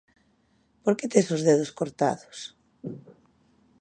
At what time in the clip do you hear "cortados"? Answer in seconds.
1.79-2.37